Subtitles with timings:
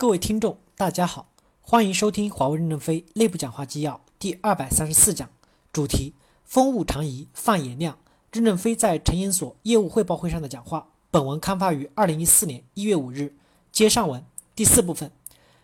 [0.00, 5.28] 各位听众，大家好，欢迎收听华为任正非内部讲话纪要第二百三十四讲，
[5.72, 7.98] 主题：风物长宜放眼量。
[8.30, 10.86] 任正非在成研所业务汇报会上的讲话。
[11.10, 13.34] 本文刊发于二零一四年一月五日。
[13.72, 14.24] 接上文
[14.54, 15.10] 第四部分，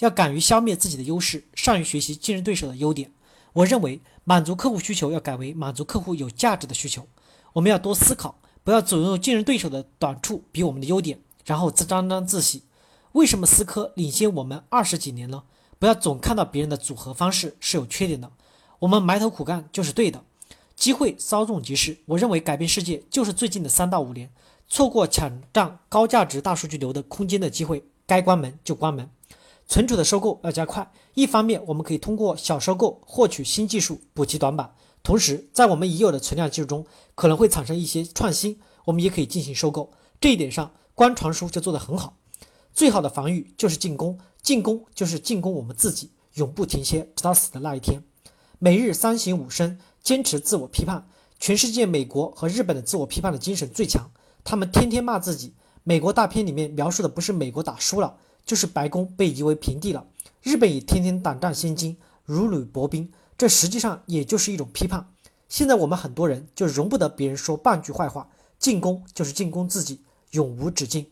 [0.00, 3.12] 要敢于消灭自己的优势，善于学习竞争对手的优点。
[3.52, 7.06] 我认为，满足客户需求要改为满足客户有价值的需求。
[7.52, 12.64] 我们要多思考，不要总用竞争对手的短处比我们的优点，然后自沾沾自喜。
[13.16, 15.44] 为什么思科领先我们二十几年呢？
[15.78, 18.30] 不要总看到别人的组合方式是有缺点的，
[18.80, 20.22] 我们埋头苦干就是对的。
[20.74, 24.30] 机会稍纵即逝，我认为改变世界就是最近的三到五年。
[24.68, 29.08] 错过抢占高价值大数据流的空间的机会，该关门就关门。
[29.66, 39.90] 存储的收购要加快，一方面我们可以通过小收购获取新技术补齐短板，同时在我们已有的存量技术中可能会产生一些创新，我们也可以进行收购。
[40.20, 42.18] 这一点上，光传输就做得很好。
[42.76, 48.02] 最好的防御就是进攻，进攻就是进攻我们自己，永不停歇，直到死的那一天。
[48.58, 51.08] 每日三省吾身，坚持自我批判。
[51.40, 54.10] 全世界，美国和日本的自我批判的精神最强，
[54.44, 55.54] 他们天天骂自己。
[55.84, 60.06] 美国大片里面描述的不是美国打输了，就是白宫被夷为平地了。
[60.42, 61.96] 日本也天天胆战心惊，
[62.26, 65.08] 如履薄冰，这实际上也就是一种批判。
[65.48, 70.02] 现在我们很多人就容不得别人说半句坏话，进攻就是进攻自己，
[70.32, 71.06] 永无止境。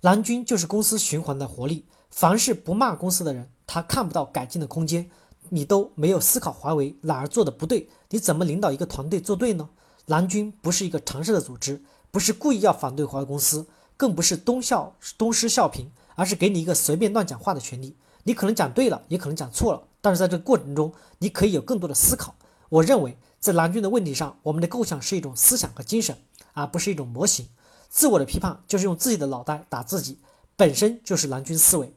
[0.00, 1.86] 蓝军就是公司循环的活力。
[2.10, 5.10] 凡是不骂公司的人，他看不到改进的空间。
[5.52, 9.68] 你都没有思考华为哪儿做的不对，你怎么领导一个团队做对呢？
[10.06, 17.96] 蓝军不是一个常识的组织，不是故意要反对华为公司，更不是东校东施效颦，而是给你一个随便乱讲话的权利。
[18.22, 22.34] 你可能讲对了，也可能讲错了，但是在这个过程中，你可以有更多的思考。
[22.68, 26.16] 我认为，在蓝军的问题上，我们的构想是一种思想和精神，
[26.52, 27.48] 而不是一种模型。
[27.90, 30.18] 自我的批判就是用自己的脑袋打自己，
[30.56, 31.92] 本身就是蓝军思维。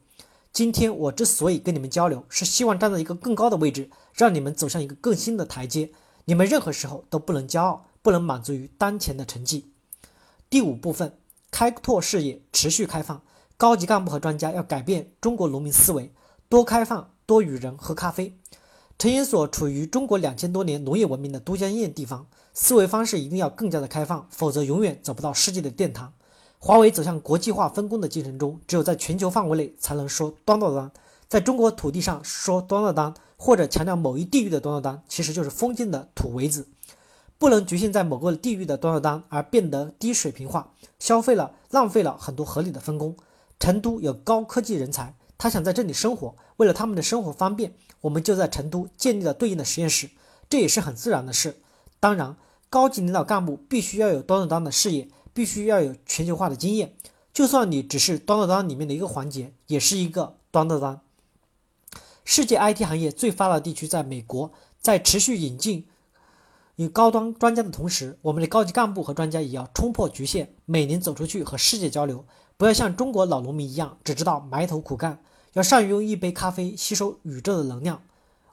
[0.52, 5.92] 今天我之所以跟你们交流，是希望站在一个更高的位置，让你们走向一个更新的台阶。
[6.24, 9.70] 你们任何时候都不能骄傲，不能满足于当前的成绩。
[10.50, 11.16] 第五部分，
[11.50, 13.22] 开拓视野，持续开放。
[13.56, 16.12] 高级干部和专家要改变中国农民思维，
[16.48, 18.36] 多开放，多与人喝咖啡。
[18.96, 26.12] 成研所处于中国两千多年农业文明的都江堰地方，思维方式一定要更加的开放，否则永远走不到世界的殿堂。
[26.58, 30.90] 华为走向国际化分工的进程中，只有在全球范围内才能说端到端，
[31.28, 36.68] 在中国土地上说端到端，或者强调某一地域的端到端，其实就是封建的土围子，
[37.36, 43.14] 不能局限在某个地域的端到端而变得低水平化，消费了浪费了很多合理的分工。
[43.60, 45.14] 成都有高科技人才。
[45.36, 50.10] 他想在这里生活，为了他们的生活方便，我们就在成都建立了对应的实验室，
[50.48, 51.56] 这也是很自然的事。
[52.00, 52.36] 当然，
[52.70, 56.94] 高级领导干部必须要有端到端的视野，必须要有全球化的经验。
[57.32, 61.00] 就算你只是端到端里面的一个环节，也是一个端到端。
[62.24, 65.86] 世界 IT 行业最发达地区在美国，在持续引进
[66.76, 72.24] 与高端专家的同时，我们的高级干部和专家也要冲破局限，每年走出去和世界交流。
[72.56, 75.18] 不要像中国老农民一样，只知道埋头苦干，
[75.54, 78.02] 要善于用一杯咖啡吸收宇宙的能量。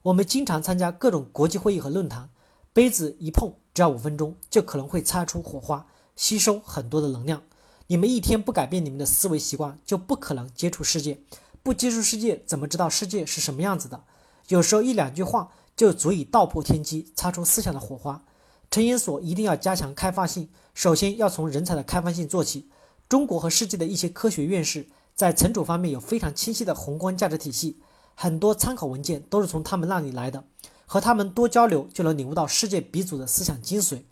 [0.01, 2.29] 我们经常参加各种国际会议和论坛，
[2.73, 5.85] 杯子一碰，只要五分钟，就可能会擦出火花，
[6.15, 7.43] 吸收很多的能量。
[7.85, 11.19] 你们一天不改变你们的思维习惯，就不可能接触世界。
[11.61, 14.03] 不接触世界，怎么知道世界是什么样子的？
[14.47, 18.23] 有时候一两句话就足以道破天机，擦出思想的火花。
[18.71, 22.67] 成研所一定要加强开放性，首先要从人才的开放性做起。
[23.11, 27.77] 中国和世界的一些科学院士在存储方面有非常清晰的宏观价值体系，
[28.15, 30.45] 很多参考文件都是从他们那里来的。
[30.85, 34.03] 和他们多交流，就能领悟到世界鼻祖的思想精髓。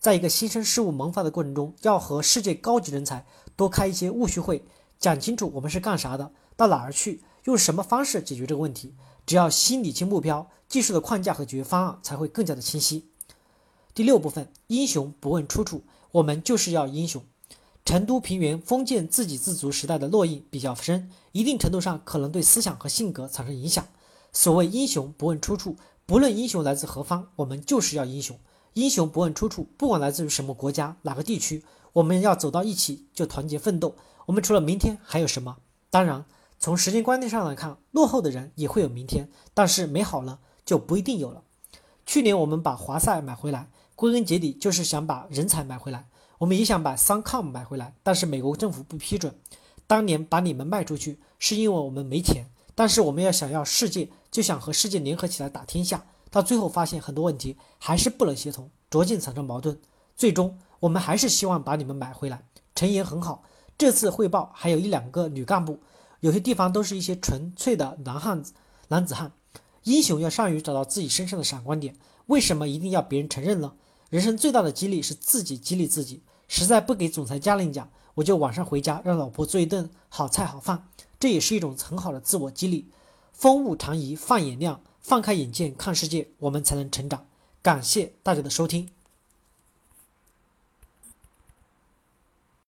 [0.00, 3.24] 在一个新生事物萌发的过程中，要和世界高级人才
[3.54, 4.64] 多开一些务虚会，
[4.98, 8.92] 讲清楚我们是干啥的，到哪儿去，用什么方式解决这个问题。
[9.24, 13.08] 只要心理清目标，技术的框架和解决方案才会更加的清晰。
[13.94, 17.22] 第六部分，英雄不问出处，我们就是要英雄。
[17.88, 23.82] 成都平原封建自给自足时代的烙印比较深，一定程度上可能对思想和性格产生影响。
[24.30, 25.74] 所谓英雄不问出处，
[26.04, 28.38] 不论英雄来自何方，我们就是要英雄。
[28.74, 31.64] 英雄不问出处，不管来自于什么国家、哪个地区，
[31.94, 33.94] 我们要走到一起就团结奋斗。
[34.26, 35.56] 我们除了明天还有什么？
[35.88, 36.26] 当然，
[36.58, 41.42] 从时间观念上来看，落后的人也会有明天，但是美好了就不一定有了。
[42.04, 46.06] 去年我们把华赛买回来，归根结底就是想把人才买回来。
[46.38, 49.34] 我们也想把 Suncom 买回来，但是美国政府不批准。
[49.86, 52.46] 当年把你们卖出去，是因为我们没钱。
[52.74, 56.04] 但是我们要想要世界，就想和世界联合起来打天下。
[56.30, 59.76] 到最后发现很多问题还是不能协同，逐渐产生矛盾。
[60.14, 62.44] 最终我们还是希望把你们买回来。
[62.76, 63.42] 陈岩很好，
[63.76, 65.80] 这次汇报还有一两个女干部，
[66.20, 68.52] 有些地方都是一些纯粹的男汉子、
[68.88, 69.32] 男子汉。
[69.82, 71.96] 英雄要善于找到自己身上的闪光点，
[72.26, 73.72] 为什么一定要别人承认呢？
[74.08, 76.22] 人生最大的激励是自己激励自己。
[76.46, 80.88] 实在不给总裁加令奖，我就晚上回家让老婆做一顿好菜好饭，
[81.20, 82.90] 这也是一种很好的自我激励。
[83.32, 87.26] 风物长宜放眼量，放开眼界看世界，我们才能成长。
[87.60, 88.88] 感谢大家的收听。